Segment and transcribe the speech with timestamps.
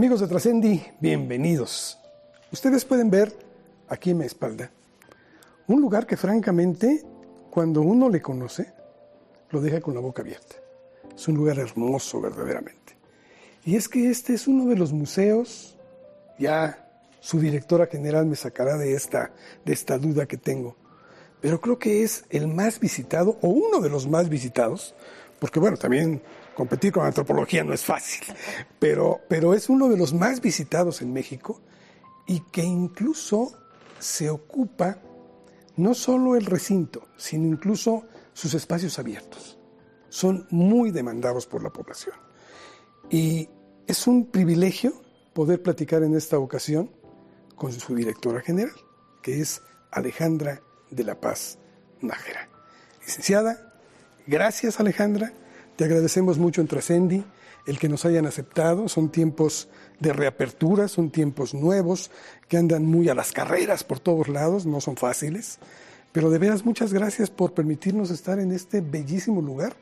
[0.00, 1.98] Amigos de Trascendi, bienvenidos.
[2.50, 3.36] Ustedes pueden ver
[3.86, 4.70] aquí en mi espalda
[5.66, 7.04] un lugar que francamente,
[7.50, 8.72] cuando uno le conoce,
[9.50, 10.56] lo deja con la boca abierta.
[11.14, 12.96] Es un lugar hermoso verdaderamente.
[13.66, 15.76] Y es que este es uno de los museos,
[16.38, 16.88] ya
[17.20, 19.32] su directora general me sacará de esta,
[19.66, 20.76] de esta duda que tengo,
[21.42, 24.94] pero creo que es el más visitado o uno de los más visitados,
[25.40, 26.22] porque bueno, también
[26.54, 28.22] competir con antropología no es fácil,
[28.78, 31.60] pero, pero es uno de los más visitados en México
[32.26, 33.52] y que incluso
[33.98, 34.98] se ocupa
[35.76, 38.04] no solo el recinto, sino incluso
[38.34, 39.58] sus espacios abiertos.
[40.08, 42.14] Son muy demandados por la población.
[43.08, 43.48] Y
[43.86, 44.92] es un privilegio
[45.32, 46.90] poder platicar en esta ocasión
[47.56, 48.74] con su directora general,
[49.22, 51.58] que es Alejandra de la Paz
[52.00, 52.48] Nájera.
[53.00, 53.69] Licenciada,
[54.30, 55.32] gracias Alejandra,
[55.76, 57.24] te agradecemos mucho en Trascendi
[57.66, 59.68] el que nos hayan aceptado, son tiempos
[59.98, 62.10] de reapertura, son tiempos nuevos
[62.48, 65.58] que andan muy a las carreras por todos lados, no son fáciles,
[66.12, 69.74] pero de veras muchas gracias por permitirnos estar en este bellísimo lugar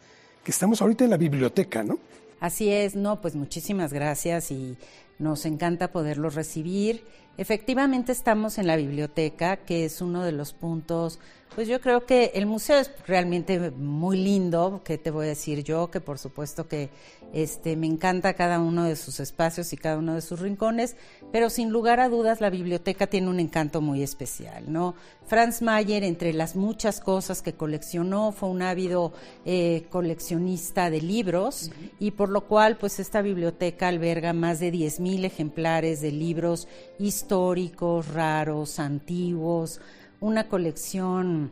[0.42, 1.98] que estamos ahorita en la biblioteca, ¿no?
[2.40, 4.76] Así es, no, pues muchísimas gracias y
[5.18, 7.04] nos encanta poderlos recibir.
[7.38, 11.20] Efectivamente estamos en la biblioteca, que es uno de los puntos
[11.58, 15.64] pues yo creo que el museo es realmente muy lindo, que te voy a decir
[15.64, 16.90] yo, que por supuesto que
[17.32, 20.96] este me encanta cada uno de sus espacios y cada uno de sus rincones,
[21.32, 24.94] pero sin lugar a dudas la biblioteca tiene un encanto muy especial, ¿no?
[25.26, 29.12] Franz Mayer, entre las muchas cosas que coleccionó, fue un ávido
[29.44, 35.24] eh, coleccionista de libros y por lo cual pues esta biblioteca alberga más de 10.000
[35.24, 39.80] ejemplares de libros históricos, raros, antiguos,
[40.20, 41.50] una colección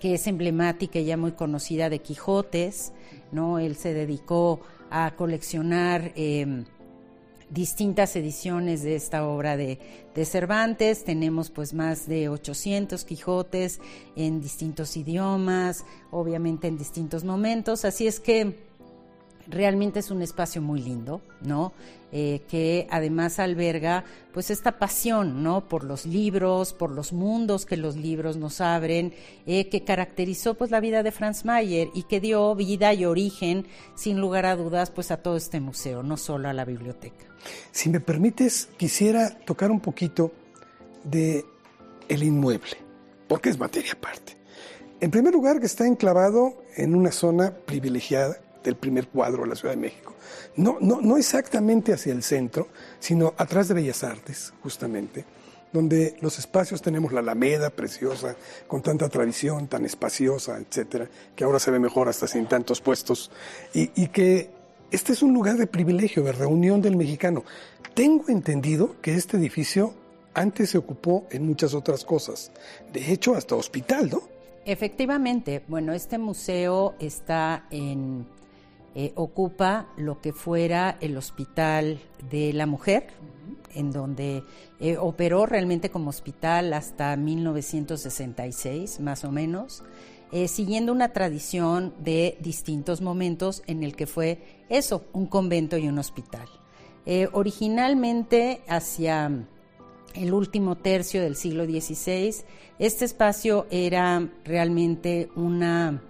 [0.00, 2.92] que es emblemática y ya muy conocida de Quijotes,
[3.32, 3.58] ¿no?
[3.58, 6.64] Él se dedicó a coleccionar em,
[7.50, 9.78] distintas ediciones de esta obra de,
[10.14, 11.04] de, Cervantes.
[11.04, 13.80] Tenemos pues más de 800 Quijotes
[14.14, 17.84] en distintos idiomas, obviamente en distintos momentos.
[17.84, 18.65] Así es que
[19.48, 21.72] realmente es un espacio muy lindo, ¿no?
[22.12, 25.68] Eh, que además alberga pues esta pasión, ¿no?
[25.68, 29.12] Por los libros, por los mundos que los libros nos abren,
[29.46, 33.66] eh, que caracterizó pues la vida de Franz Mayer y que dio vida y origen,
[33.96, 37.26] sin lugar a dudas, pues a todo este museo, no solo a la biblioteca.
[37.72, 40.32] Si me permites, quisiera tocar un poquito
[41.04, 41.44] de
[42.08, 42.76] el inmueble,
[43.28, 44.36] porque es materia aparte.
[45.00, 49.54] En primer lugar, que está enclavado en una zona privilegiada, del primer cuadro de la
[49.54, 50.14] Ciudad de México.
[50.56, 52.68] No, no, no exactamente hacia el centro,
[52.98, 55.24] sino atrás de Bellas Artes, justamente,
[55.72, 61.58] donde los espacios tenemos la Alameda preciosa, con tanta tradición, tan espaciosa, etcétera, que ahora
[61.58, 63.30] se ve mejor hasta sin tantos puestos,
[63.72, 64.50] y, y que
[64.90, 67.44] este es un lugar de privilegio, de reunión del mexicano.
[67.94, 69.94] Tengo entendido que este edificio
[70.34, 72.50] antes se ocupó en muchas otras cosas,
[72.92, 74.36] de hecho hasta hospital, ¿no?
[74.66, 78.26] Efectivamente, bueno, este museo está en
[78.98, 83.08] eh, ocupa lo que fuera el Hospital de la Mujer,
[83.74, 84.42] en donde
[84.80, 89.82] eh, operó realmente como hospital hasta 1966, más o menos,
[90.32, 95.88] eh, siguiendo una tradición de distintos momentos en el que fue eso, un convento y
[95.88, 96.48] un hospital.
[97.32, 99.30] originalmente, hacia
[100.14, 102.34] el último tercio del siglo XVI,
[102.78, 106.00] este espacio era realmente una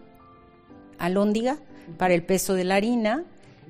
[0.99, 1.59] alóndiga,
[1.97, 3.25] para el peso de la harina.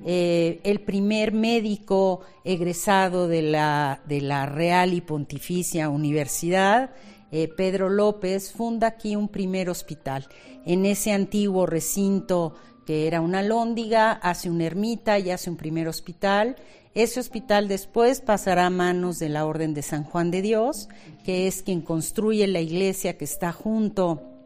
[0.05, 6.91] Eh, el primer médico egresado de la, de la Real y Pontificia Universidad,
[7.31, 10.27] eh, Pedro López, funda aquí un primer hospital.
[10.65, 12.53] En ese antiguo recinto
[12.85, 16.55] que era una lóndiga, hace una ermita y hace un primer hospital.
[16.93, 20.87] Ese hospital después pasará a manos de la Orden de San Juan de Dios,
[21.25, 24.36] que es quien construye la iglesia que está junto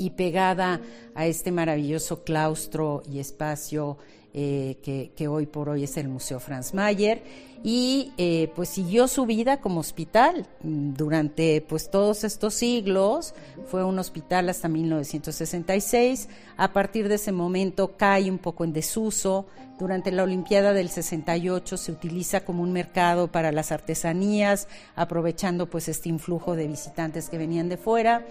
[0.00, 0.80] y pegada
[1.14, 3.98] a este maravilloso claustro y espacio
[4.32, 7.22] eh, que, hoy por hoy es el Museo Franz Mayer.
[7.62, 13.34] Y eh, pues siguió su vida como hospital durante pues todos estos siglos.
[13.66, 19.46] Fue un hospital hasta 1966 a partir de ese momento cae un poco en desuso.
[19.78, 24.66] Durante la Olimpiada del 68 se utiliza como un mercado para las artesanías
[24.96, 28.24] aprovechando pues este influjo de visitantes que venían de fuera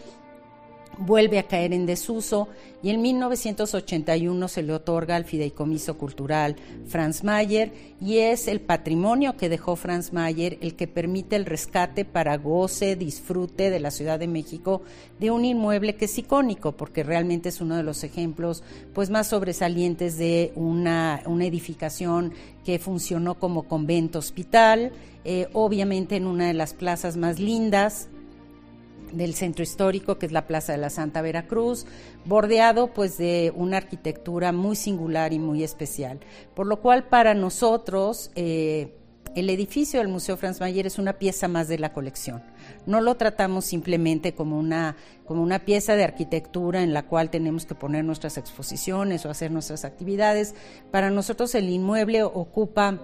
[0.97, 2.47] vuelve a caer en desuso
[2.81, 6.56] y en 1981 se le otorga al Fideicomiso Cultural
[6.88, 7.71] Franz Mayer
[8.01, 12.95] y es el patrimonio que dejó Franz Mayer el que permite el rescate para goce,
[12.95, 14.81] disfrute de la Ciudad de México
[15.19, 18.63] de un inmueble que es icónico porque realmente es uno de los ejemplos
[18.94, 22.33] pues más sobresalientes de una, una edificación
[22.65, 24.92] que funcionó como convento hospital,
[25.25, 28.09] eh, obviamente en una de las plazas más lindas
[29.11, 31.85] del centro histórico, que es la Plaza de la Santa Veracruz,
[32.25, 36.19] bordeado pues de una arquitectura muy singular y muy especial.
[36.56, 38.95] Por lo cual para nosotros eh,
[39.35, 42.41] el edificio del Museo Franz Mayer es una pieza más de la colección.
[42.85, 44.95] No lo tratamos simplemente como una,
[45.25, 49.51] como una pieza de arquitectura en la cual tenemos que poner nuestras exposiciones o hacer
[49.51, 50.56] nuestras actividades.
[50.91, 53.00] Para nosotros el inmueble ocupa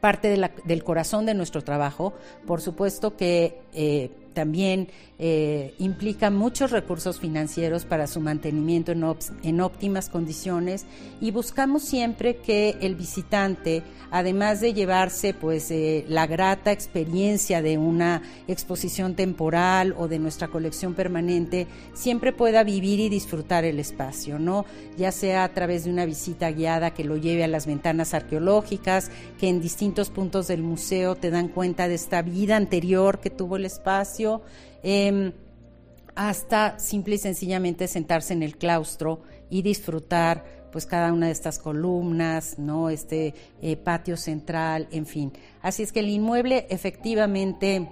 [0.00, 2.12] parte del corazón de nuestro trabajo.
[2.46, 4.88] Por supuesto que eh, también
[5.18, 10.84] eh, implica muchos recursos financieros para su mantenimiento en, óptimas condiciones
[11.20, 17.78] y buscamos siempre que el visitante, además de llevarse pues eh, la grata experiencia de
[17.78, 24.38] una exposición temporal o de nuestra colección permanente, siempre pueda vivir y disfrutar el espacio,
[24.38, 24.64] ¿no?
[24.96, 29.10] Ya sea a través de una visita guiada que lo lleve a las ventanas arqueológicas,
[29.38, 33.56] que en distintos puntos del museo te dan cuenta de esta vida anterior que tuvo
[33.56, 34.21] el espacio
[34.82, 35.32] Em,
[36.14, 41.58] hasta simple y sencillamente sentarse en el claustro y disfrutar pues cada una de estas
[41.58, 42.88] columnas, ¿no?
[42.88, 45.32] Este eh, patio central, en fin.
[45.60, 47.88] Así es que el inmueble efectivamente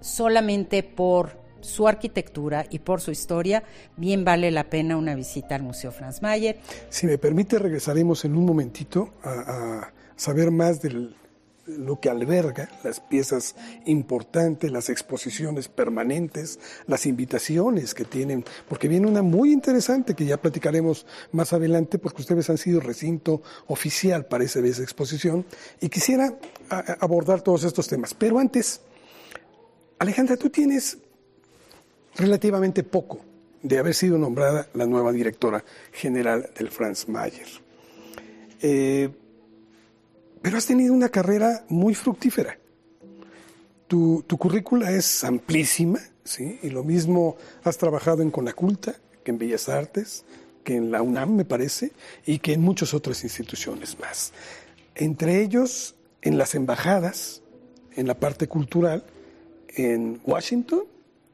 [0.00, 3.64] solamente por su arquitectura y por su historia,
[3.96, 6.58] bien vale la pena una visita al Museo Franz Mayer.
[6.88, 11.16] Si me permite, regresaremos en un momentito a saber más del
[11.66, 19.06] lo que alberga las piezas importantes, las exposiciones permanentes, las invitaciones que tienen, porque viene
[19.06, 24.44] una muy interesante que ya platicaremos más adelante, porque ustedes han sido recinto oficial para
[24.44, 25.44] esa exposición,
[25.80, 26.38] y quisiera
[27.00, 28.14] abordar todos estos temas.
[28.14, 28.80] Pero antes,
[29.98, 30.98] Alejandra, tú tienes
[32.16, 33.20] relativamente poco
[33.62, 37.46] de haber sido nombrada la nueva directora general del Franz Mayer.
[38.62, 39.10] Eh,
[40.42, 42.58] pero has tenido una carrera muy fructífera.
[43.86, 46.58] Tu, tu currícula es amplísima, ¿sí?
[46.62, 50.24] Y lo mismo has trabajado en Conaculta, que en Bellas Artes,
[50.64, 51.92] que en la UNAM, me parece,
[52.26, 54.32] y que en muchas otras instituciones más.
[54.96, 57.42] Entre ellos, en las embajadas,
[57.94, 59.04] en la parte cultural,
[59.68, 60.82] en Washington,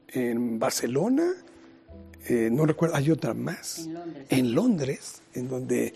[0.09, 1.33] en Barcelona,
[2.27, 5.93] eh, no recuerdo, hay otra más, en Londres, en, Londres, en donde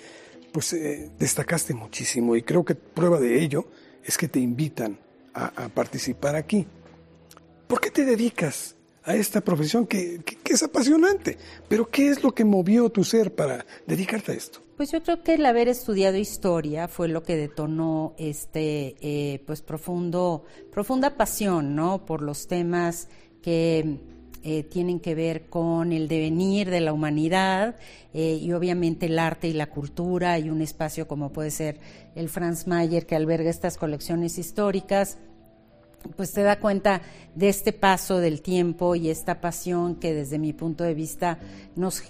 [0.57, 3.68] pues eh, destacaste muchísimo y creo que prueba de ello
[4.04, 4.98] es que te invitan
[5.31, 6.65] a, participar aquí.
[7.68, 10.19] ¿Por qué te dedicas a esta profesión que,
[10.50, 11.38] es apasionante?
[11.69, 14.59] Pero ¿qué es lo que movió tu ser para dedicarte a esto?
[14.77, 19.62] Pues yo creo que el haber estudiado historia fue lo que detonó este eh, pues
[19.62, 22.04] profundo, profunda pasión, ¿no?
[22.04, 23.09] Por los temas
[23.44, 24.00] que
[24.44, 27.75] eh, tienen que ver con el devenir de la humanidad
[28.13, 31.80] eh, y obviamente el arte y la cultura y un espacio como puede ser
[32.16, 35.18] el Franz Mayer que alberga estas colecciones históricas
[36.16, 37.01] pues te da cuenta
[37.36, 41.40] de este paso del tiempo y esta pasión que desde mi punto de vista
[41.75, 42.04] nos,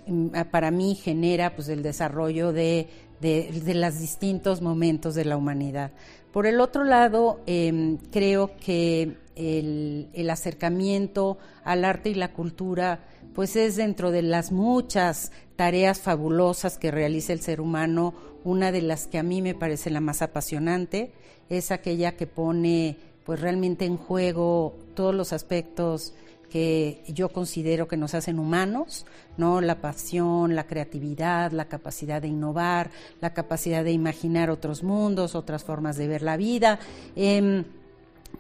[0.52, 2.88] para mí genera pues el desarrollo de,
[3.22, 5.92] de, los distintos momentos de la humanidad.
[6.32, 13.56] Por el otro lado, em, creo que el, acercamiento al arte y la cultura, pues
[13.56, 18.14] es dentro de las muchas tareas fabulosas que realiza el ser humano,
[18.44, 21.12] una de las que a mí me parece la más apasionante,
[21.50, 26.14] es aquella que pone pues realmente en juego todos los aspectos
[26.50, 29.60] que yo considero que nos hacen humanos, ¿no?
[29.60, 32.90] La pasión, la creatividad, la capacidad de innovar,
[33.20, 36.80] la capacidad de imaginar otros mundos, otras formas de ver la vida.
[37.16, 37.66] Em,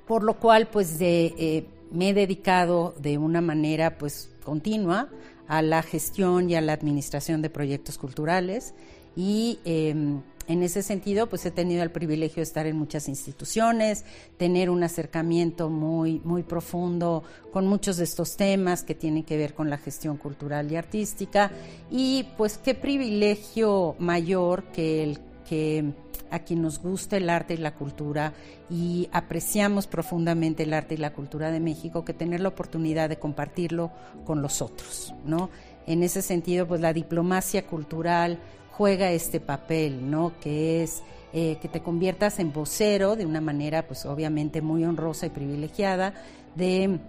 [0.08, 5.10] por lo cual pues eh, me he dedicado de una manera pues continua
[5.48, 8.74] a la gestión y a la administración de proyectos culturales
[9.15, 14.06] y em, en ese sentido pues he tenido el privilegio de estar en muchas instituciones,
[14.38, 19.53] tener un acercamiento muy muy profundo con muchos de estos temas que tienen que ver
[19.53, 21.51] con la gestión cultural y artística
[21.89, 25.94] y pues qué privilegio mayor que el que
[26.32, 28.34] a quien nos gusta el arte y la cultura
[28.70, 33.20] y apreciamos profundamente el arte y la cultura de México que tener la oportunidad de
[33.20, 33.92] compartirlo
[34.26, 35.50] con los otros, ¿no?
[35.86, 38.40] En ese sentido, pues la diplomacia cultural
[38.72, 40.34] juega este papel, ¿no?
[40.40, 41.02] Que es
[41.34, 46.14] eh, que te conviertas en vocero de una manera, pues obviamente muy honrosa y privilegiada
[46.56, 47.00] de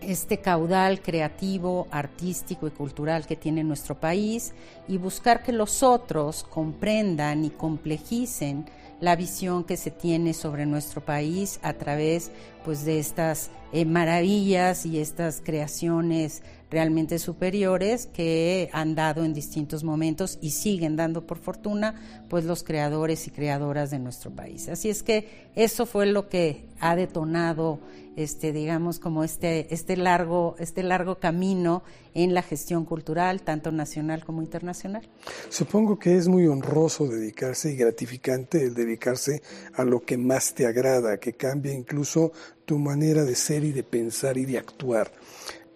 [0.00, 4.52] este caudal creativo, artístico y cultural que tiene nuestro país
[4.88, 8.66] y buscar que los otros comprendan y complejicen
[9.00, 12.30] la visión que se tiene sobre nuestro país a través
[12.64, 16.42] pues de estas eh, maravillas y estas creaciones
[16.74, 21.94] realmente superiores que han dado en distintos momentos y siguen dando por fortuna
[22.28, 24.68] pues los creadores y creadoras de nuestro país.
[24.68, 27.78] Así es que eso fue lo que ha detonado
[28.16, 34.24] este digamos como este este largo este largo camino en la gestión cultural tanto nacional
[34.24, 35.08] como internacional.
[35.50, 39.42] Supongo que es muy honroso dedicarse y gratificante el dedicarse
[39.74, 42.32] a lo que más te agrada, que cambia incluso
[42.64, 45.12] tu manera de ser y de pensar y de actuar.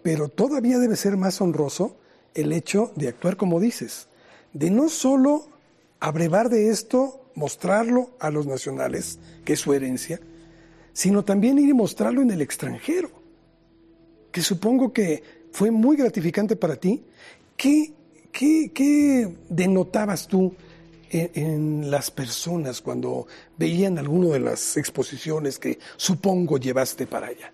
[0.01, 1.95] Pero todavía debe ser más honroso
[2.33, 4.07] el hecho de actuar como dices,
[4.53, 5.47] de no solo
[5.99, 10.19] abrevar de esto, mostrarlo a los nacionales, que es su herencia,
[10.93, 13.09] sino también ir y mostrarlo en el extranjero,
[14.31, 17.03] que supongo que fue muy gratificante para ti.
[17.55, 17.93] ¿Qué,
[18.31, 20.53] qué, denotabas tú
[21.09, 23.27] en, en, las personas cuando
[23.57, 27.51] veían alguna de las exposiciones que supongo llevaste para allá?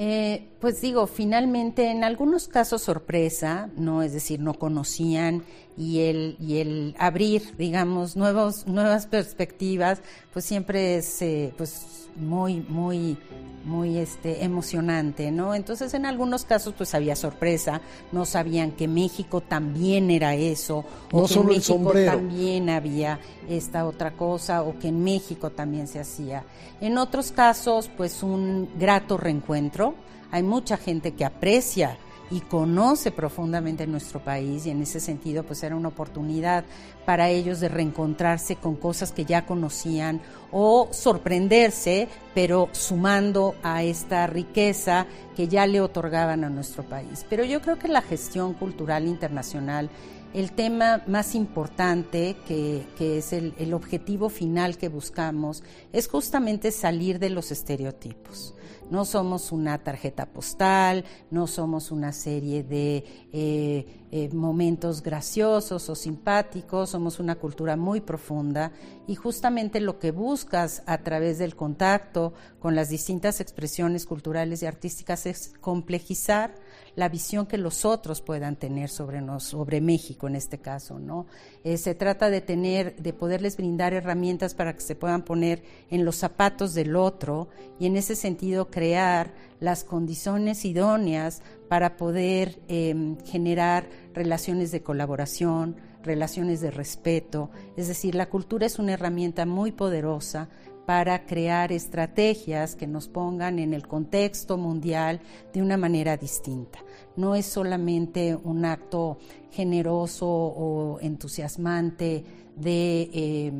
[0.00, 5.44] Eh, pues digo, finalmente en algunos casos sorpresa, no es decir, no conocían
[5.76, 10.00] y el y el abrir, digamos, nuevos nuevas perspectivas,
[10.32, 13.16] pues siempre es eh, pues muy muy
[13.64, 15.54] muy este emocionante, ¿no?
[15.54, 21.26] Entonces en algunos casos pues había sorpresa, no sabían que México también era eso, o
[21.26, 26.44] que en México también había esta otra cosa, o que en México también se hacía.
[26.80, 29.94] En otros casos pues un grato reencuentro,
[30.30, 31.98] hay mucha gente que aprecia
[32.30, 36.64] y conoce profundamente nuestro país y en ese sentido pues era una oportunidad
[37.06, 40.20] para ellos de reencontrarse con cosas que ya conocían
[40.52, 45.06] o sorprenderse pero sumando a esta riqueza
[45.36, 47.24] que ya le otorgaban a nuestro país.
[47.30, 49.88] Pero yo creo que la gestión cultural internacional
[50.34, 57.18] el tema más importante, que, es el, el, objetivo final que buscamos, es justamente salir
[57.18, 58.54] de los estereotipos.
[58.90, 65.94] No somos una tarjeta postal, no somos una serie de eh, eh, momentos graciosos o
[65.94, 68.72] simpáticos, somos una cultura muy profunda
[69.06, 74.66] y justamente lo que buscas a través del contacto con las distintas expresiones culturales y
[74.66, 76.54] artísticas es complejizar
[76.94, 81.26] la visión que los otros puedan tener sobre México en este caso, ¿no?
[81.64, 86.04] Eh, se trata de tener, de poderles brindar herramientas para que se puedan poner en
[86.04, 93.18] los zapatos del otro y en ese sentido crear las condiciones idóneas para poder em,
[93.24, 97.50] generar relaciones de colaboración, relaciones de respeto.
[97.76, 100.48] Es decir, la cultura es una herramienta muy poderosa
[100.88, 105.20] para crear estrategias que nos pongan en el contexto mundial
[105.52, 106.78] de una manera distinta.
[107.14, 109.18] No es solamente un acto
[109.50, 112.24] generoso o entusiasmante
[112.56, 113.52] de eh,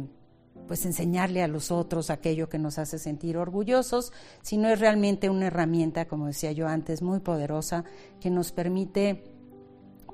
[0.67, 5.49] pues enseñarle a los otros aquello que nos hace sentir orgullosos, sino es realmente una
[5.49, 7.85] herramienta, como decía yo antes, muy poderosa
[8.23, 9.23] que nos permite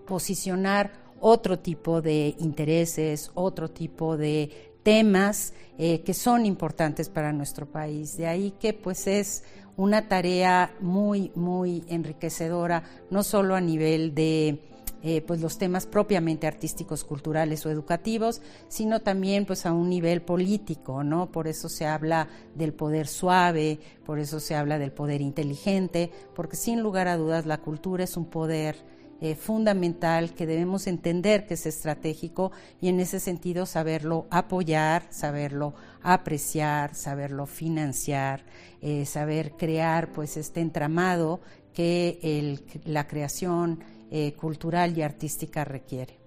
[0.04, 7.66] posicionar otro tipo de intereses, otro tipo de temas eh, que son importantes para nuestro
[7.66, 8.16] país.
[8.16, 9.42] De ahí que pues es
[9.76, 14.60] una tarea muy, muy enriquecedora, no solo a nivel de
[15.02, 20.22] eh, pues los temas propiamente artísticos, culturales o educativos, sino también pues a un nivel
[20.22, 21.30] político, ¿no?
[21.30, 26.56] Por eso se habla del poder suave, por eso se habla del poder inteligente, porque
[26.56, 28.76] sin lugar a dudas la cultura es un poder
[29.20, 35.74] eh, fundamental que debemos entender que es estratégico y en ese sentido saberlo apoyar, saberlo
[36.02, 38.44] apreciar, saberlo financiar,
[38.82, 41.40] eh, saber crear pues este entramado
[41.72, 43.80] que la creación
[44.10, 46.18] eh, cultural y artística requiere.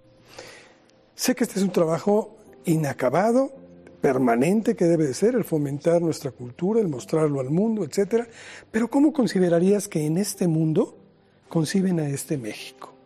[1.15, 3.51] Sé que este es un trabajo inacabado,
[4.01, 8.27] permanente que debe de ser, el fomentar nuestra cultura, el mostrarlo al mundo, etcétera.
[8.72, 10.96] Pero ¿cómo considerarías que en este mundo
[11.49, 12.97] conciben a este México?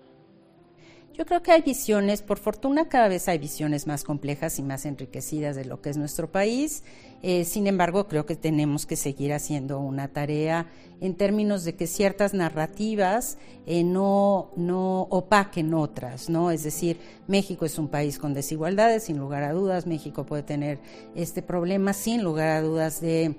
[1.14, 4.86] Yo creo que hay visiones, por fortuna cada vez hay visiones más complejas y más
[4.86, 6.84] enriquecidas de lo que es nuestro país.
[7.22, 10.68] Eh, sin embargo, creo que tenemos que seguir haciendo una tarea
[11.02, 16.50] en términos de que ciertas narrativas eh, no, no opaquen otras, ¿no?
[16.50, 19.86] Es decir, México es un país con desigualdades, sin lugar a dudas.
[19.86, 20.80] México puede tener
[21.14, 23.36] este problema, sin lugar a dudas, de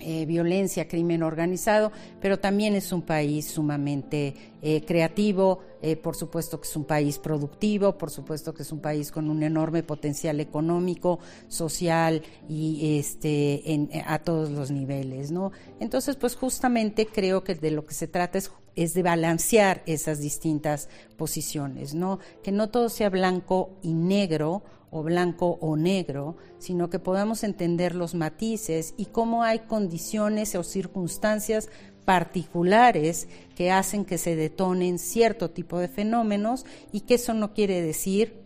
[0.00, 6.60] eh, violencia, crimen organizado, pero también es un país sumamente eh, creativo, eh, por supuesto
[6.60, 10.40] que es un país productivo, por supuesto que es un país con un enorme potencial
[10.40, 11.18] económico,
[11.48, 15.52] social y este a todos los niveles, ¿no?
[15.80, 20.20] Entonces, pues justamente creo que de lo que se trata es es de balancear esas
[20.20, 22.18] distintas posiciones, ¿no?
[22.42, 27.96] Que no todo sea blanco y negro o blanco o negro, sino que podamos entender
[27.96, 31.70] los matices y cómo hay condiciones o circunstancias
[32.04, 37.80] particulares que hacen que se detonen cierto tipo de fenómenos y que eso no quiere
[37.80, 38.42] decir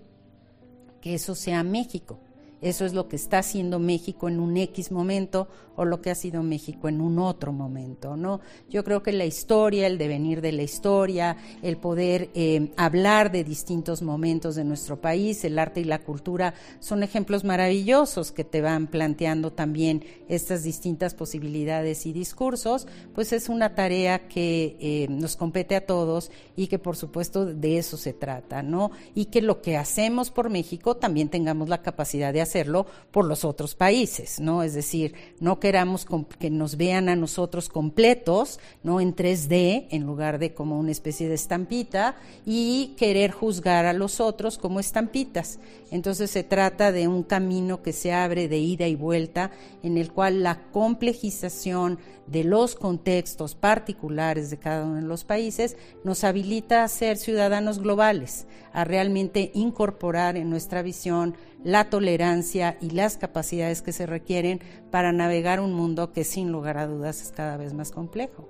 [1.00, 2.20] que eso sea México.
[2.60, 6.14] Eso es lo que está haciendo México en un X momento o lo que ha
[6.14, 8.40] sido México en un otro momento, ¿no?
[8.70, 13.44] Yo creo que la historia, el devenir de la historia, el poder eh, hablar de
[13.44, 18.62] distintos momentos de nuestro país, el arte y la cultura son ejemplos maravillosos que te
[18.62, 25.36] van planteando también estas distintas posibilidades y discursos, pues es una tarea que eh, nos
[25.36, 28.90] compete a todos y que por supuesto de eso se trata, ¿no?
[29.14, 33.44] Y que lo que hacemos por México también tengamos la capacidad de hacerlo por los
[33.44, 34.62] otros países, ¿no?
[34.62, 36.06] Es decir, no queramos
[36.38, 39.00] que nos vean a nosotros completos, ¿no?
[39.00, 44.20] En 3D, en lugar de como una especie de estampita, y querer juzgar a los
[44.20, 45.58] otros como estampitas.
[45.90, 49.50] Entonces se trata de un camino que se abre de ida y vuelta,
[49.82, 55.76] en el cual la complejización de los contextos particulares de cada uno de los países
[56.02, 62.90] nos habilita a ser ciudadanos globales, a realmente incorporar en nuestra visión la tolerancia y
[62.90, 67.30] las capacidades que se requieren para navegar un mundo que sin lugar a dudas es
[67.30, 68.48] cada vez más complejo.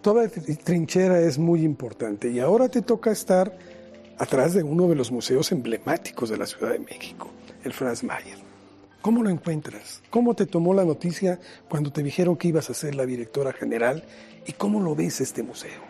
[0.00, 3.58] Toda trinchera es muy importante y ahora te toca estar
[4.18, 7.30] atrás de uno de los museos emblemáticos de la Ciudad de México,
[7.64, 8.38] el Franz Mayer.
[9.02, 10.02] ¿Cómo lo encuentras?
[10.10, 14.02] ¿Cómo te tomó la noticia cuando te dijeron que ibas a ser la directora general?
[14.46, 15.80] ¿Y cómo lo ves este museo?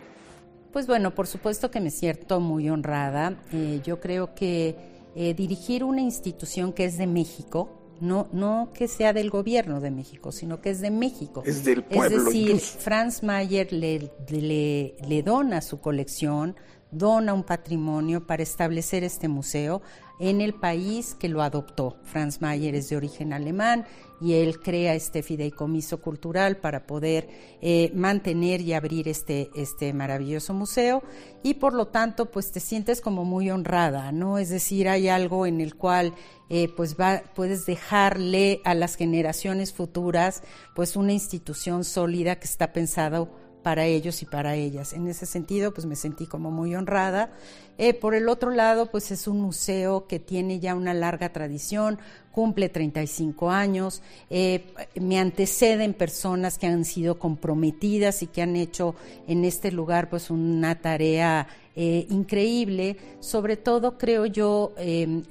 [0.71, 3.35] Pues bueno, por supuesto que me siento muy honrada.
[3.51, 4.75] Eh, yo creo que
[5.15, 9.89] eh, dirigir una institución que es de México, no, no que sea del gobierno de
[9.89, 11.41] México, sino que es de México.
[11.43, 12.17] Es del pueblo.
[12.17, 16.55] Es decir, Franz Mayer le, le, le dona su colección,
[16.91, 19.81] dona un patrimonio para establecer este museo
[20.19, 21.97] en el país que lo adoptó.
[22.03, 23.85] Franz Mayer es de origen alemán
[24.19, 27.29] y él crea este fideicomiso cultural para poder
[27.61, 31.03] eh, mantener y abrir este, este maravilloso museo
[31.43, 34.39] y por lo tanto pues te sientes como muy honrada, ¿no?
[34.39, 36.13] Es decir, hay algo en el cual
[36.49, 36.95] eh, pues
[37.35, 40.41] puedes dejarle a las generaciones futuras
[40.73, 43.29] pues una institución sólida que está pensado
[43.63, 44.93] para ellos y para ellas.
[44.93, 47.31] En ese sentido, pues me sentí como muy honrada.
[47.77, 51.99] Eh, por el otro lado, pues es un museo que tiene ya una larga tradición,
[52.37, 54.67] cumple 35 años, eh,
[55.01, 58.93] me anteceden personas que han sido comprometidas y que han hecho
[59.27, 64.75] en este lugar pues una tarea eh, increíble, sobre todo creo yo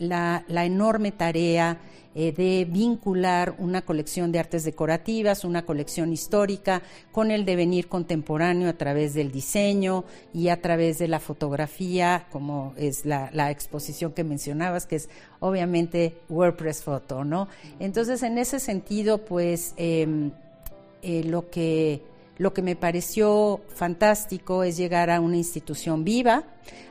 [0.00, 1.78] la, la enorme tarea
[2.18, 6.80] eh, de vincular una colección de artes decorativas, una colección histórica,
[7.12, 12.72] con el devenir contemporáneo a través del diseño y a través de la fotografía, como
[12.78, 15.10] es la, exposición que mencionabas, que es
[15.40, 17.49] obviamente WordPress Photo, ¿no?
[17.79, 20.31] Entonces, en ese sentido, pues em,
[21.03, 22.03] eh, lo que
[22.38, 26.44] lo que me pareció fantástico es llegar a una institución viva,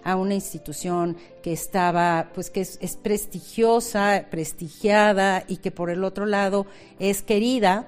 [0.04, 6.26] a una institución que estaba, pues que es, prestigiosa, prestigiada y que por el otro
[6.26, 6.66] lado
[7.00, 7.88] es querida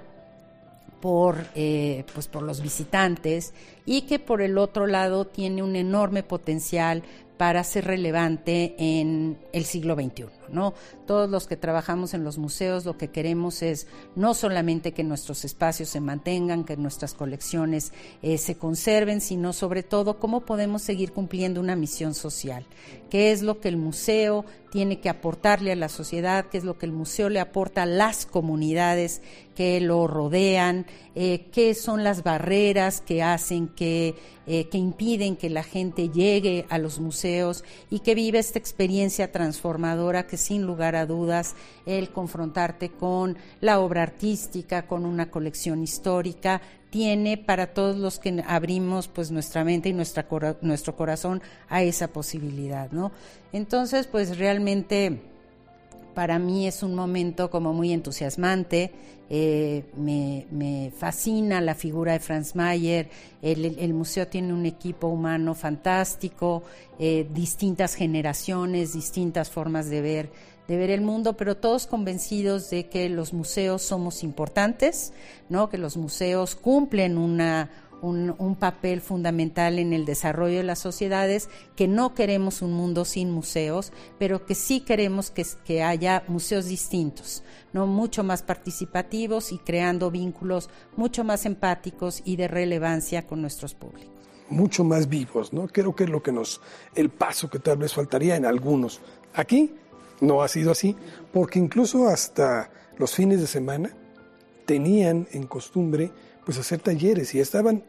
[1.01, 3.53] por, eh, pues por los visitantes
[3.85, 7.03] y que por el otro lado tiene un enorme potencial
[7.37, 10.25] para ser relevante en el siglo XXI.
[10.49, 10.73] ¿no?
[11.05, 15.45] Todos los que trabajamos en los museos lo que queremos es no solamente que nuestros
[15.45, 21.11] espacios se mantengan, que nuestras colecciones eh, se conserven, sino sobre todo cómo podemos seguir
[21.11, 22.65] cumpliendo una misión social,
[23.09, 26.77] qué es lo que el museo tiene que aportarle a la sociedad, qué es lo
[26.77, 29.21] que el museo le aporta a las comunidades
[29.55, 34.15] que lo rodean, eh, qué son las barreras que hacen que,
[34.47, 39.31] eh, que impiden que la gente llegue a los museos y que vive esta experiencia
[39.31, 41.55] transformadora que sin lugar a dudas
[41.85, 48.43] el confrontarte con la obra artística, con una colección histórica, tiene para todos los que
[48.47, 50.25] abrimos pues nuestra mente y nuestra,
[50.61, 53.11] nuestro corazón a esa posibilidad, ¿no?
[53.51, 55.19] Entonces, pues realmente
[56.17, 58.89] para mí es un momento como muy entusiasmante.
[59.29, 63.07] Eh, me, fascina la figura de Franz Mayer.
[63.43, 66.63] El, museo tiene un equipo humano fantástico,
[66.97, 70.31] eh, distintas generaciones, distintas formas de ver,
[70.67, 75.13] de ver el mundo, pero todos convencidos de que los museos somos importantes,
[75.49, 75.69] ¿no?
[75.69, 77.69] que los museos cumplen una
[78.01, 83.31] un, papel fundamental en el desarrollo de las sociedades, que no queremos un mundo sin
[83.31, 89.57] museos, pero que sí queremos que, que haya museos distintos, no mucho más participativos y
[89.57, 94.13] creando vínculos mucho más empáticos y de relevancia con nuestros públicos.
[94.49, 95.67] Mucho más vivos, ¿no?
[95.67, 96.61] Creo que es lo que nos,
[96.95, 99.01] el paso que tal vez faltaría en algunos.
[99.33, 99.73] Aquí
[100.21, 100.95] no ha sido así,
[101.33, 103.91] porque incluso hasta los fines de semana
[104.65, 106.11] tenían en costumbre
[106.47, 107.83] pues hacer talleres y estaban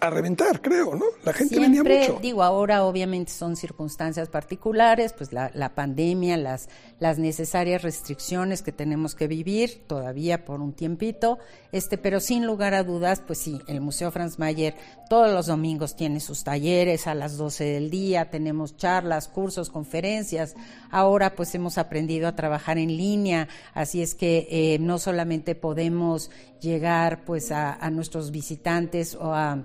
[0.00, 1.06] a reventar, creo, ¿no?
[1.24, 2.18] La gente venía mucho.
[2.20, 8.72] Digo, ahora obviamente son circunstancias particulares, pues la, la, pandemia, las, las necesarias restricciones que
[8.72, 11.38] tenemos que vivir todavía por un tiempito,
[11.72, 14.74] este, pero sin lugar a dudas, pues sí, el Museo Franz Mayer
[15.08, 20.54] todos los domingos tiene sus talleres a las 12 del día, tenemos charlas, cursos, conferencias.
[20.90, 26.30] Ahora pues hemos aprendido a trabajar en línea, así es que eh, no solamente podemos
[26.60, 29.64] llegar pues a, a nuestros visitantes o a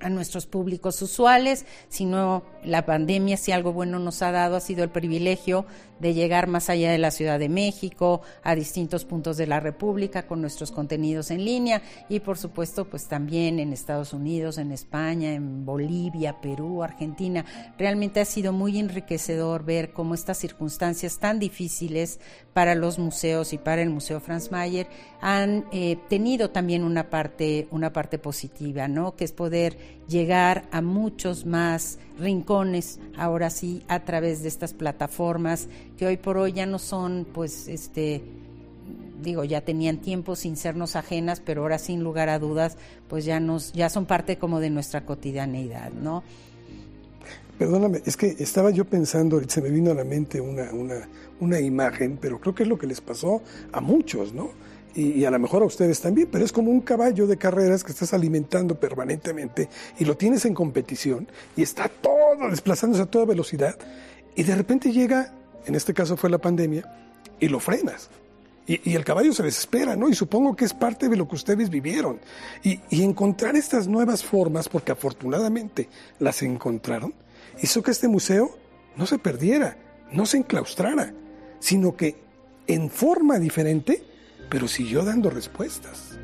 [0.00, 4.84] a nuestros públicos usuales, sino la pandemia, si algo bueno nos ha dado, ha sido
[4.84, 5.66] el privilegio
[6.00, 10.26] de llegar más allá de la Ciudad de México, a distintos puntos de la República
[10.26, 15.32] con nuestros contenidos en línea y por supuesto pues también en Estados Unidos, en España,
[15.32, 17.44] en Bolivia, Perú, Argentina.
[17.78, 22.20] Realmente ha sido muy enriquecedor ver cómo estas circunstancias tan difíciles
[22.52, 24.86] para los museos y para el Museo Franz Mayer
[25.20, 29.16] han eh, tenido también una parte, una parte positiva, ¿no?
[29.16, 29.76] Que es poder
[30.08, 36.36] llegar a muchos más rincones, ahora sí, a través de estas plataformas que hoy por
[36.36, 38.22] hoy ya no son, pues, este,
[39.22, 42.76] digo, ya tenían tiempo sin sernos ajenas, pero ahora sin lugar a dudas,
[43.08, 46.22] pues ya nos, ya son parte como de nuestra cotidianeidad, ¿no?
[47.58, 51.60] Perdóname, es que estaba yo pensando, se me vino a la mente una, una, una
[51.60, 53.42] imagen, pero creo que es lo que les pasó
[53.72, 54.50] a muchos, ¿no?
[54.94, 57.92] Y, a lo mejor a ustedes también, pero es como un caballo de carreras que
[57.92, 63.76] estás alimentando permanentemente y lo tienes en competición y está todo desplazándose a toda velocidad
[64.36, 65.32] y de repente llega,
[65.66, 66.84] en este caso fue la pandemia,
[67.40, 68.10] y lo frenas.
[68.66, 70.08] Y, el caballo se desespera, ¿no?
[70.08, 72.18] Y supongo que es parte de lo que ustedes vivieron.
[72.62, 77.12] Y, encontrar estas nuevas formas, porque afortunadamente las encontraron,
[77.62, 78.56] hizo que este museo
[78.96, 79.76] no se perdiera,
[80.12, 81.12] no se enclaustrara,
[81.60, 82.16] sino que
[82.66, 84.02] en forma diferente
[84.54, 86.16] pero siguió dando respuestas.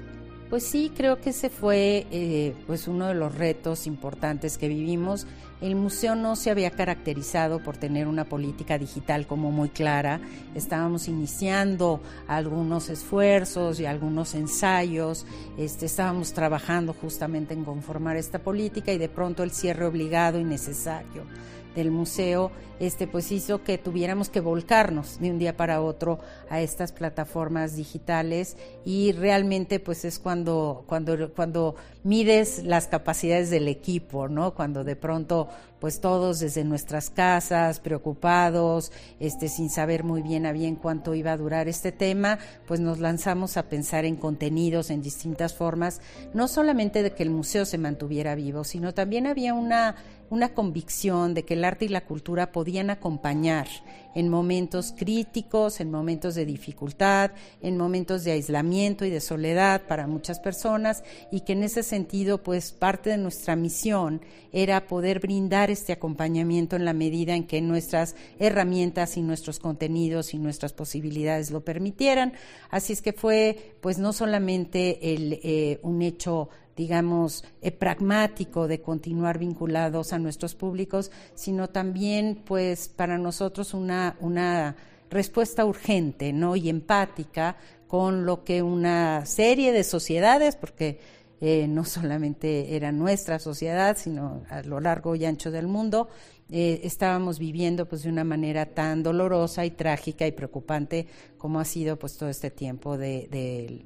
[0.51, 5.27] Pues sí, creo que ese fue eh, pues uno de los retos importantes que vivimos.
[5.61, 10.21] El museo no se había caracterizado por tener una política digital como muy clara.
[10.55, 15.27] Estábamos iniciando algunos esfuerzos y algunos ensayos.
[15.59, 20.45] Este, estábamos trabajando justamente en conformar esta política y de pronto el cierre obligado y
[20.45, 21.25] necesario
[21.74, 26.61] del museo, este, pues hizo que tuviéramos que volcarnos de un día para otro a
[26.61, 28.56] estas plataformas digitales.
[28.85, 34.55] Y realmente pues es cuando, cuando, cuando mides las capacidades del equipo, ¿no?
[34.55, 35.49] Cuando de pronto
[35.81, 41.33] pues todos desde nuestras casas, preocupados, este, sin saber muy bien a bien cuánto iba
[41.33, 46.03] a durar este tema, pues nos lanzamos a pensar en contenidos en distintas formas,
[46.35, 49.97] no solamente de que el museo se mantuviera vivo, sino también había una
[50.31, 53.67] una convicción de que el arte y la cultura podían acompañar
[54.14, 60.07] en momentos críticos, en momentos de dificultad, en momentos de aislamiento y de soledad para
[60.07, 64.20] muchas personas y que en ese sentido pues parte de nuestra misión
[64.53, 70.35] era poder brindar este acompañamiento en la medida en que nuestras herramientas y nuestros contenidos
[70.35, 72.33] y nuestras posibilidades lo permitieran.
[72.70, 76.49] Así es que fue pues no solamente el, eh, un hecho
[76.81, 84.16] digamos, eh, pragmático de continuar vinculados a nuestros públicos, sino también, pues, para nosotros una,
[84.21, 84.77] una
[85.11, 86.57] respuesta urgente, ¿no?
[86.57, 90.99] Y empática con lo que una serie de sociedades, porque
[91.43, 96.09] eh, no solamente era nuestra sociedad, sino a lo largo y ancho del mundo,
[96.49, 101.66] eh, estábamos viviendo pues de una manera tan dolorosa y trágica y preocupante como ha
[101.66, 103.29] sido pues todo este tiempo de,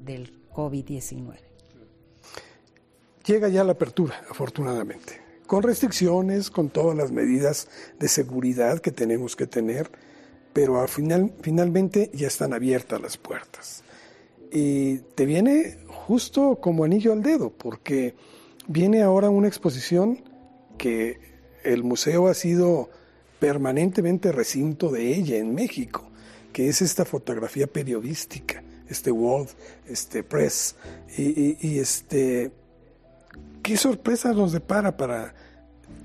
[0.01, 1.54] del COVID-19
[3.25, 9.37] llega ya la apertura, afortunadamente, con restricciones, con todas las medidas de seguridad que tenemos
[9.37, 9.91] que tener,
[10.53, 13.83] pero al final, finalmente ya están abiertas las puertas.
[14.53, 18.15] Y te viene justo como anillo al dedo, porque
[18.69, 20.23] viene ahora una exposición
[20.79, 21.19] que
[21.65, 22.91] el museo ha sido
[23.41, 26.09] permanentemente recinto de ella en México,
[26.53, 29.49] que es esta fotografía periodística, este World,
[29.89, 30.77] este Press,
[31.17, 32.53] y, este,
[33.65, 35.35] ¿qué sorpresa nos depara para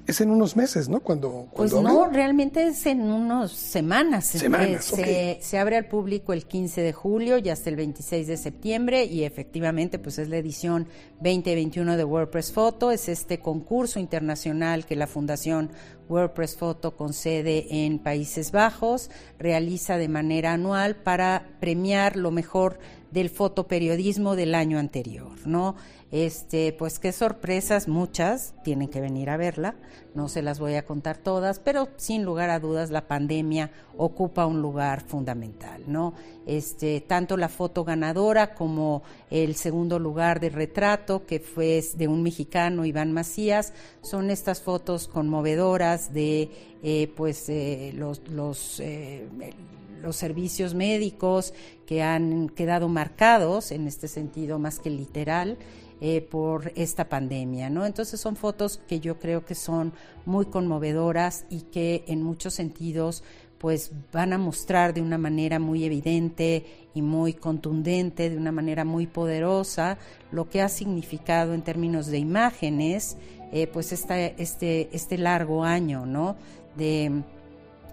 [0.07, 1.01] es en unos meses, ¿no?
[1.01, 4.25] Cuando, pues no, realmente es en unas semanas.
[4.25, 8.37] Semanas, se, se, abre al público el 15 de julio y hasta el 26 de
[8.37, 10.87] septiembre y efectivamente pues es la edición
[11.21, 15.69] 2021 de WordPress Photo, es este concurso internacional que la Fundación
[16.09, 22.79] WordPress Photo con sede en Países Bajos realiza de manera anual para premiar lo mejor
[23.11, 25.75] del fotoperiodismo del año anterior, ¿no?
[26.11, 29.75] Este, pues qué sorpresas, muchas, tienen que venir a verla,
[30.15, 34.47] no se las voy a contar todas, pero sin lugar a dudas la pandemia ocupa
[34.47, 36.15] un lugar fundamental, ¿no?
[36.47, 42.23] Este, tanto la foto ganadora como el segundo lugar de retrato, que fue de un
[42.23, 46.49] mexicano, Iván Macías, son estas fotos conmovedoras de
[46.81, 49.27] eh, pues eh, los, eh,
[50.01, 51.53] los servicios médicos
[51.85, 55.57] que han quedado marcados en este sentido más que literal
[56.01, 57.85] eh, por esta pandemia, ¿no?
[57.85, 59.91] Entonces son fotos que yo creo que son
[60.25, 63.23] muy conmovedoras y que en muchos sentidos
[63.57, 68.85] pues van a mostrar de una manera muy evidente y muy contundente, de una manera
[68.85, 69.97] muy poderosa,
[70.31, 73.17] lo que ha significado en términos de imágenes,
[73.51, 76.37] eh, pues esta, este, este largo año, ¿no?
[76.77, 77.23] De,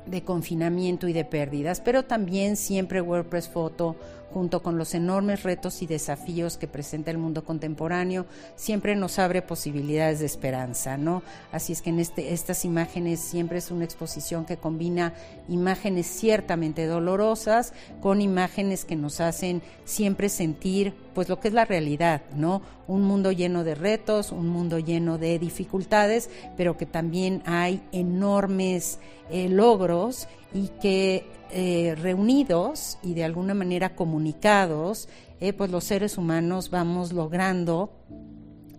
[0.06, 3.96] de confinamiento y de pérdidas, pero también siempre WordPress Photo
[4.36, 9.40] junto con los enormes retos y desafíos que presenta el mundo contemporáneo, siempre nos abre
[9.40, 11.22] posibilidades de esperanza, ¿no?
[11.52, 15.14] Así es que en este, estas imágenes siempre es una exposición que combina
[15.48, 17.72] imágenes ciertamente dolorosas
[18.02, 22.60] con imágenes que nos hacen siempre sentir pues lo que es la realidad, ¿no?
[22.88, 28.98] Un mundo lleno de retos, un mundo lleno de dificultades, pero que también hay enormes
[29.30, 35.08] eh, logros y que eh, reunidos y de alguna manera comunicados,
[35.40, 37.90] eh, pues los seres humanos vamos logrando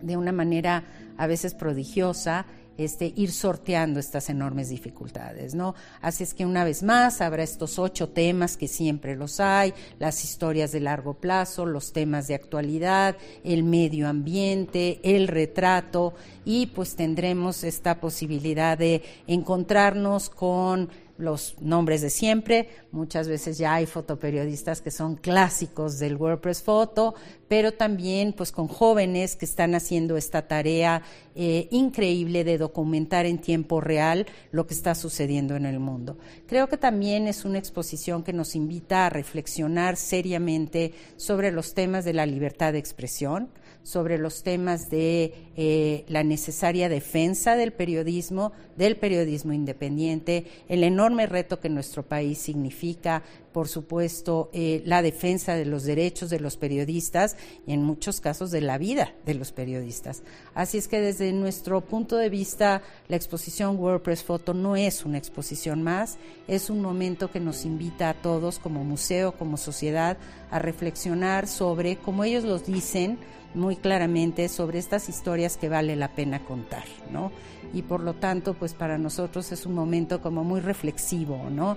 [0.01, 0.83] de una manera
[1.17, 2.45] a veces prodigiosa
[2.77, 5.73] este, ir sorteando estas enormes dificultades, ¿no?
[5.99, 10.23] Así es que una vez más habrá estos ocho temas que siempre los hay, las
[10.23, 16.13] historias de largo plazo, los temas de actualidad, el medio ambiente, el retrato
[16.45, 22.69] y pues tendremos esta posibilidad de encontrarnos con los nombres de siempre.
[22.91, 27.15] Muchas veces ya hay fotoperiodistas que son clásicos del WordPress Photo,
[27.47, 31.03] pero también pues con jóvenes que están haciendo esta tarea
[31.35, 36.17] eh, increíble de documentar en tiempo real lo que está sucediendo en el mundo.
[36.47, 42.05] Creo que también es una exposición que nos invita a reflexionar seriamente sobre los temas
[42.05, 43.49] de la libertad de expresión,
[43.87, 51.25] sobre los temas de eh, la necesaria defensa del periodismo, del periodismo independiente, el enorme
[51.25, 53.23] reto que nuestro país significa,
[53.57, 58.51] por supuesto, eh, la defensa de los derechos de los periodistas y en muchos casos
[58.51, 60.21] de la vida de los periodistas.
[60.53, 65.17] Así es que desde nuestro punto de vista, la exposición WordPress Photo no es una
[65.17, 70.19] exposición más, es un momento que nos invita a todos como museo, como sociedad,
[70.51, 73.17] a reflexionar sobre, como ellos los dicen,
[73.55, 77.31] muy claramente sobre estas historias que vale la pena contar, ¿no?
[77.73, 81.75] Y por lo tanto, pues para nosotros es un momento como muy reflexivo, ¿no?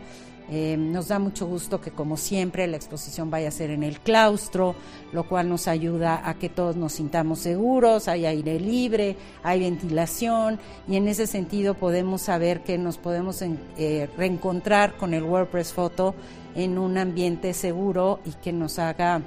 [0.52, 4.00] Eh, nos da mucho gusto que, como siempre, la exposición vaya a ser en el
[4.00, 4.74] claustro,
[5.12, 10.58] lo cual nos ayuda a que todos nos sintamos seguros, hay aire libre, hay ventilación
[10.88, 16.16] y en ese sentido podemos saber que nos podemos eh, reencontrar con el WordPress Photo
[16.56, 19.22] en un ambiente seguro y que nos haga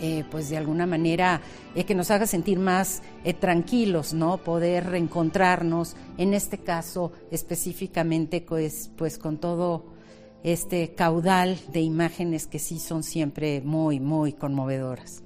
[0.00, 1.42] eh, pues de alguna manera
[1.86, 3.02] que nos haga sentir más
[3.38, 4.38] tranquilos, ¿no?
[4.38, 9.99] Poder reencontrarnos, en este caso específicamente pues, pues con todo
[10.42, 15.22] este caudal de imágenes que sí son siempre muy, muy conmovedoras.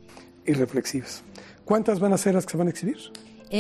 [0.47, 1.23] Y reflexivas.
[1.65, 2.99] ¿Cuántas van a ser las que se van a exhibir?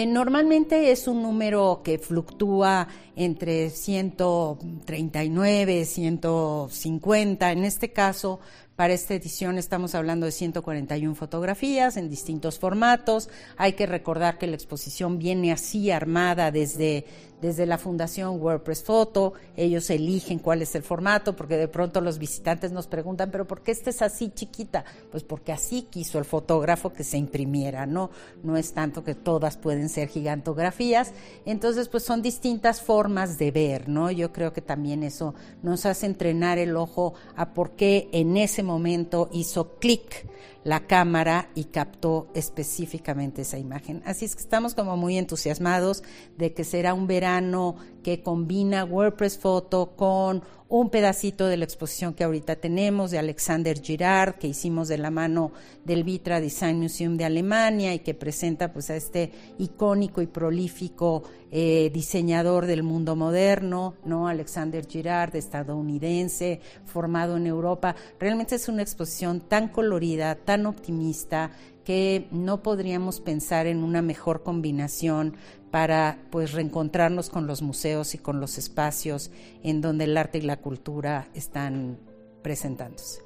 [0.09, 7.53] normalmente es un número que fluctúa entre 139, 150.
[7.53, 8.41] En este caso,
[8.75, 13.31] para esta edición estamos hablando de 141 fotografías en distintos formatos.
[13.57, 17.05] Hay que recordar que la exposición viene así armada desde
[17.41, 22.19] desde la Fundación WordPress Photo, ellos eligen cuál es el formato, porque de pronto los
[22.19, 24.85] visitantes nos preguntan, pero ¿por qué esta es así chiquita?
[25.11, 28.11] Pues porque así quiso el fotógrafo que se imprimiera, ¿no?
[28.43, 31.13] No es tanto que todas pueden ser gigantografías,
[31.45, 34.11] entonces pues son distintas formas de ver, ¿no?
[34.11, 38.63] Yo creo que también eso nos hace entrenar el ojo a por qué en ese
[38.63, 40.27] momento hizo clic
[40.65, 44.03] la cámara y captó específicamente esa imagen.
[44.05, 46.03] Así es que estamos como muy entusiasmados
[46.37, 52.15] de que será un verano que combina WordPress Photo con un pedacito de la exposición
[52.15, 55.53] que ahorita tenemos de Alexander Girard, que hicimos de la mano
[55.85, 61.23] del Vitra Design Museum de Alemania y que presenta pues a este icónico y prolífico
[61.51, 64.29] eh, diseñador del mundo moderno, ¿no?
[64.29, 67.95] Alexander Girard, estadounidense, formado en Europa.
[68.19, 71.53] Realmente es una exposición tan colorida, tan optimista,
[71.85, 75.37] que no podríamos pensar en una mejor combinación
[75.75, 79.33] para pues reencontrarnos con los museos y con los espacios
[79.65, 81.99] en donde el arte y la cultura están
[82.43, 83.23] presentándose.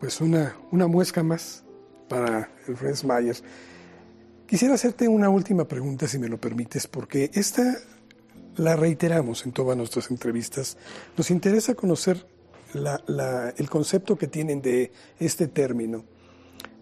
[0.00, 1.62] Pues una, una muesca más
[2.08, 3.36] para el Franz Mayer.
[4.48, 7.76] Quisiera hacerte una última pregunta, si me lo permites, porque esta
[8.56, 10.76] la reiteramos en todas nuestras entrevistas.
[11.16, 12.26] Nos interesa conocer
[12.74, 16.04] el concepto que tienen de este término.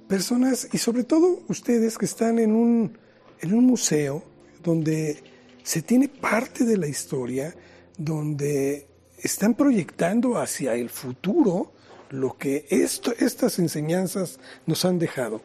[0.09, 2.96] Personas, y sobre todo ustedes que están en un,
[3.42, 4.24] en un museo,
[4.62, 5.23] donde
[5.62, 7.55] se tiene parte de la historia,
[7.97, 8.87] donde
[9.23, 11.73] están proyectando hacia el futuro
[12.11, 15.42] lo que esto, estas enseñanzas nos han dejado.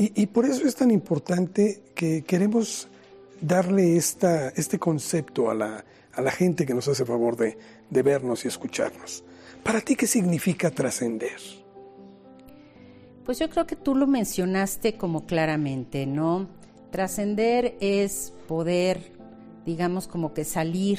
[0.00, 2.86] Y, por eso es tan importante que queremos
[3.40, 7.58] darle esta, este concepto a la, a la gente que nos hace favor de,
[7.90, 9.24] de vernos y escucharnos.
[9.64, 11.40] ¿Para ti qué significa trascender?
[13.24, 16.48] Pues yo creo que tú lo mencionaste como claramente, ¿no?
[16.90, 19.12] Trascender es poder,
[19.66, 20.98] digamos, como que salir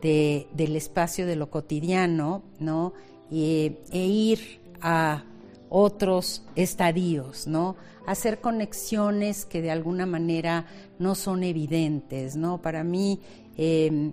[0.00, 2.92] de, del espacio de lo cotidiano, ¿no?
[3.30, 5.24] e ir a
[5.68, 7.76] otros estadios, ¿no?
[8.06, 10.66] Hacer conexiones que de alguna manera
[11.00, 12.62] no son evidentes, ¿no?
[12.62, 13.20] Para mí,
[13.56, 14.12] em,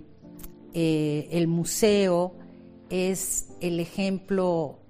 [0.74, 2.34] eh, el museo
[2.90, 4.80] es el ejemplo,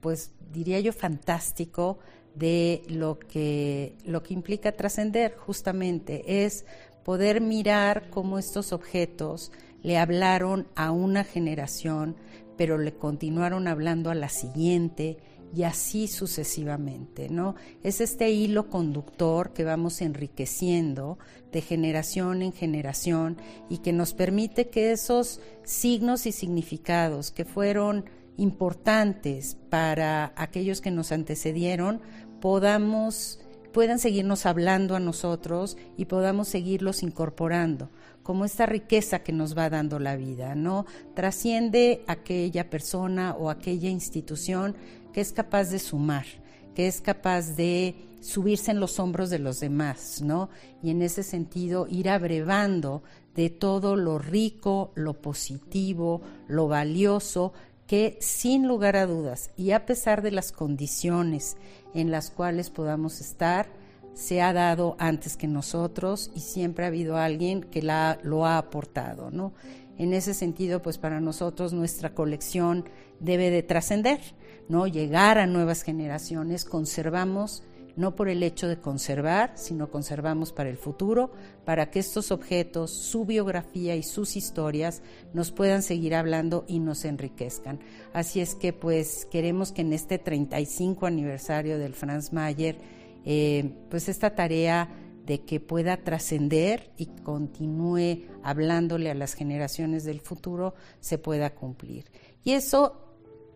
[0.00, 1.98] pues diría yo, fantástico
[2.38, 6.64] de lo que, lo que implica trascender justamente, es
[7.04, 9.50] poder mirar cómo estos objetos
[9.82, 12.16] le hablaron a una generación,
[12.56, 15.18] pero le continuaron hablando a la siguiente
[15.54, 17.54] y así sucesivamente, ¿no?
[17.82, 21.18] Es este hilo conductor que vamos enriqueciendo
[21.52, 23.38] de generación en generación
[23.70, 28.04] y que nos permite que esos signos y significados que fueron
[28.36, 32.00] importantes para aquellos que nos antecedieron,
[32.40, 33.40] podamos
[33.72, 37.90] puedan seguirnos hablando a nosotros y podamos seguirlos incorporando,
[38.22, 40.86] como esta riqueza que nos va dando la vida, ¿no?
[41.14, 44.74] Trasciende aquella persona o aquella institución
[45.12, 46.26] que es capaz de sumar,
[46.74, 50.50] que es capaz de subirse en los hombros de los demás, ¿no?
[50.82, 53.02] Y en ese sentido ir abrevando
[53.34, 57.52] de todo lo rico, lo positivo, lo valioso
[57.86, 61.56] que sin lugar a dudas y a pesar de las condiciones
[61.94, 63.66] en las cuales podamos estar,
[64.14, 68.58] se ha dado antes que nosotros y siempre ha habido alguien que la, lo ha
[68.58, 69.52] aportado, ¿no?
[69.96, 72.84] En ese sentido, pues para nosotros nuestra colección
[73.20, 74.20] debe de trascender,
[74.68, 74.86] ¿no?
[74.86, 77.62] Llegar a nuevas generaciones, conservamos
[77.98, 81.32] no por el hecho de conservar, sino conservamos para el futuro,
[81.64, 85.02] para que estos objetos, su biografía y sus historias
[85.34, 87.80] nos puedan seguir hablando y nos enriquezcan.
[88.12, 92.78] Así es que pues queremos que en este 35 aniversario del Franz Mayer,
[93.24, 94.88] eh, pues esta tarea
[95.26, 102.04] de que pueda trascender y continúe hablándole a las generaciones del futuro se pueda cumplir.
[102.44, 103.08] Y eso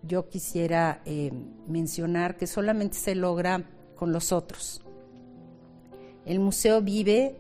[0.03, 1.33] yo quisiera eh,
[1.69, 4.83] mencionar que solamente se logra con los otros.
[6.25, 7.39] El museo vive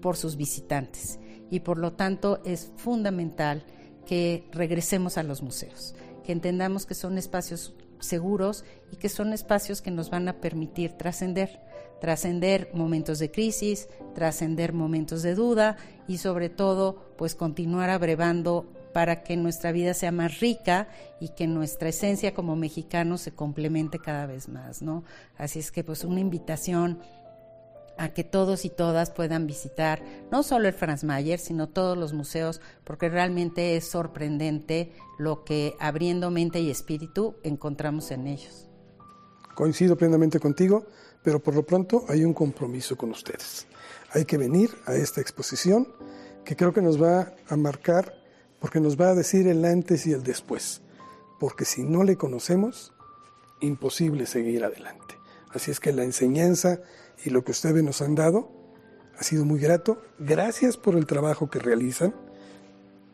[0.00, 1.18] por sus visitantes
[1.50, 3.64] y por lo tanto es fundamental
[4.04, 9.82] que regresemos a los museos, que entendamos que son espacios seguros y que son espacios
[9.82, 11.60] que nos van a permitir trascender,
[12.00, 19.22] trascender momentos de crisis, trascender momentos de duda y sobre todo pues continuar abrevando para
[19.22, 20.88] que nuestra vida sea más rica
[21.20, 25.04] y que nuestra esencia como mexicanos se complemente cada vez más, ¿no?
[25.36, 27.00] Así es que pues una invitación
[27.98, 32.14] a que todos y todas puedan visitar no solo el Franz Mayer, sino todos los
[32.14, 38.70] museos, porque realmente es sorprendente lo que abriendo mente y espíritu encontramos en ellos.
[39.54, 40.86] Coincido plenamente contigo,
[41.22, 43.66] pero por lo pronto hay un compromiso con ustedes.
[44.14, 45.86] Hay que venir a esta exposición
[46.46, 48.24] que creo que nos va a marcar
[48.66, 50.82] porque nos va a decir el antes y el después,
[51.38, 52.92] porque si no le conocemos,
[53.60, 55.14] imposible seguir adelante.
[55.52, 56.80] Así es que la enseñanza
[57.24, 58.50] y lo que ustedes nos han dado
[59.16, 60.02] ha sido muy grato.
[60.18, 62.12] Gracias por el trabajo que realizan,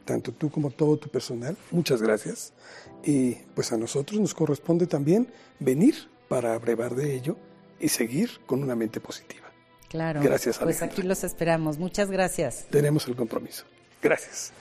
[0.06, 1.54] tanto tú como todo tu personal.
[1.70, 2.54] Muchas gracias.
[3.04, 5.96] Y pues a nosotros nos corresponde también venir
[6.30, 7.36] para abrevar de ello
[7.78, 9.52] y seguir con una mente positiva.
[9.90, 10.22] Claro.
[10.22, 10.94] Gracias, Pues Alejandra.
[10.94, 11.76] aquí los esperamos.
[11.76, 12.64] Muchas gracias.
[12.70, 13.66] Tenemos el compromiso.
[14.00, 14.54] Gracias.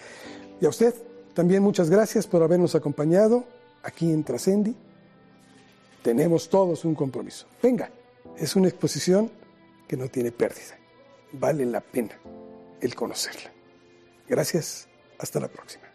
[0.62, 0.93] Y a usted
[1.34, 3.43] también muchas gracias por habernos acompañado
[3.84, 4.76] aquí en Trascendi.
[6.04, 7.47] Tenemos todos un compromiso.
[7.62, 7.89] Venga,
[8.38, 9.32] es una exposición
[9.88, 10.78] que no tiene pérdida.
[11.34, 12.18] Vale la pena
[12.80, 13.51] el conocerla.
[14.28, 14.88] Gracias.
[15.18, 15.91] Hasta la próxima.